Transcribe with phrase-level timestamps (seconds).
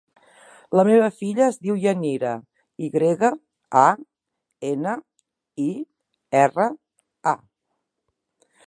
[0.77, 2.31] La meva filla es diu Yanira:
[2.87, 3.31] i grega,
[3.83, 3.85] a,
[4.71, 4.97] ena,
[5.69, 5.71] i,
[6.45, 6.69] erra,
[7.37, 7.37] a.